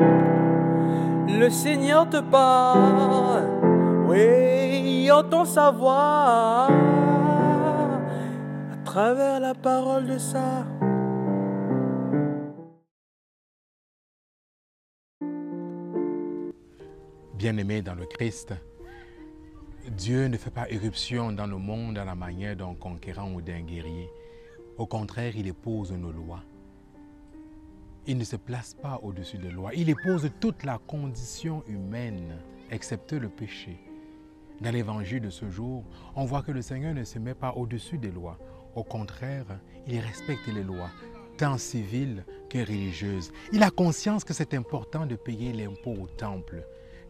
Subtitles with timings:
[0.00, 3.44] Le Seigneur te parle,
[4.08, 6.68] oui, entend sa voix
[8.72, 10.66] à travers la parole de ça.
[17.34, 18.52] Bien-aimé dans le Christ,
[19.88, 23.60] Dieu ne fait pas éruption dans le monde à la manière d'un conquérant ou d'un
[23.60, 24.10] guerrier.
[24.76, 26.42] Au contraire, il épose nos lois.
[28.10, 29.72] Il ne se place pas au-dessus des lois.
[29.72, 33.78] Il épose toute la condition humaine, excepté le péché.
[34.60, 35.84] Dans l'évangile de ce jour,
[36.16, 38.36] on voit que le Seigneur ne se met pas au-dessus des lois.
[38.74, 39.46] Au contraire,
[39.86, 40.90] il respecte les lois,
[41.36, 43.30] tant civiles que religieuses.
[43.52, 46.66] Il a conscience que c'est important de payer l'impôt au temple,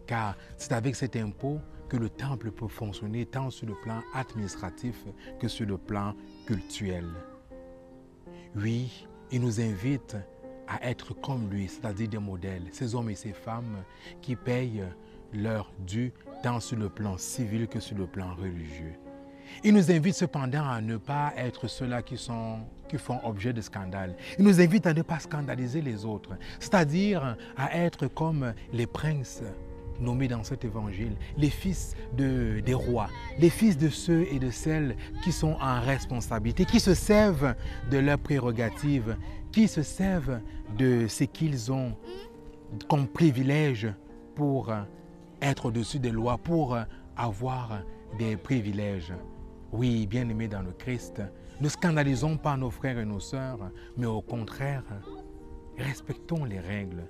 [0.07, 5.03] car c'est avec cet impôt que le temple peut fonctionner tant sur le plan administratif
[5.41, 6.13] que sur le plan
[6.45, 7.07] cultuel.
[8.55, 10.19] Oui, il nous invite
[10.71, 13.85] à être comme lui, c'est-à-dire des modèles, ces hommes et ces femmes
[14.23, 14.85] qui payent
[15.33, 18.95] leur dû tant sur le plan civil que sur le plan religieux.
[19.65, 22.15] Il nous invite cependant à ne pas être ceux-là qui,
[22.89, 24.15] qui font objet de scandales.
[24.39, 29.43] Il nous invite à ne pas scandaliser les autres, c'est-à-dire à être comme les princes
[30.01, 34.51] nommés dans cet évangile, les fils de, des rois, les fils de ceux et de
[34.51, 37.55] celles qui sont en responsabilité, qui se servent
[37.91, 39.17] de leurs prérogatives,
[39.53, 40.41] qui se servent
[40.79, 41.97] de ce qu'ils ont
[42.89, 43.89] comme privilège
[44.35, 44.73] pour
[45.43, 46.79] être au-dessus des lois, pour
[47.17, 47.83] avoir
[48.19, 49.13] des privilèges.
[49.73, 51.23] Oui, bien-aimés dans le Christ,
[51.61, 54.85] ne scandalisons pas nos frères et nos sœurs, mais au contraire,
[55.79, 57.05] respectons les règles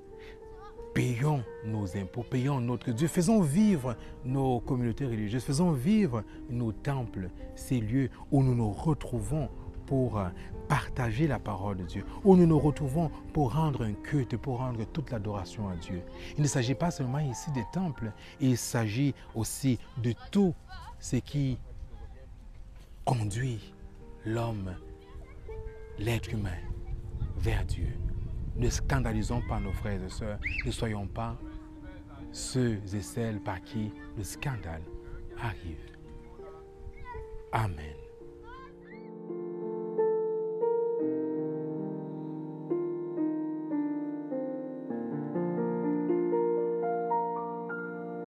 [1.00, 7.30] payons nos impôts, payons notre Dieu, faisons vivre nos communautés religieuses, faisons vivre nos temples,
[7.54, 9.48] ces lieux où nous nous retrouvons
[9.86, 10.20] pour
[10.68, 14.84] partager la parole de Dieu, où nous nous retrouvons pour rendre un culte, pour rendre
[14.92, 16.02] toute l'adoration à Dieu.
[16.36, 20.54] Il ne s'agit pas seulement ici des temples, il s'agit aussi de tout
[20.98, 21.56] ce qui
[23.06, 23.72] conduit
[24.26, 24.74] l'homme,
[25.98, 26.58] l'être humain
[27.38, 27.88] vers Dieu.
[28.60, 30.38] Ne scandalisons pas nos frères et sœurs.
[30.66, 31.38] Ne soyons pas
[32.30, 34.82] ceux et celles par qui le scandale
[35.38, 35.80] arrive.
[37.52, 37.96] Amen.